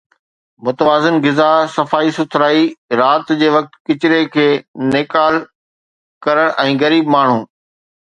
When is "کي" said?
4.37-4.49